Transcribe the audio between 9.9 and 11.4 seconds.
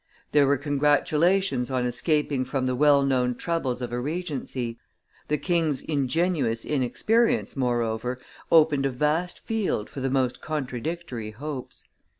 for the most contradictory